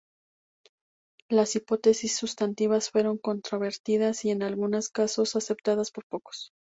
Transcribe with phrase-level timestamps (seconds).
[1.29, 6.53] Las hipótesis sustantivas fueron controvertidas y, en algunos casos, aceptadas por pocos.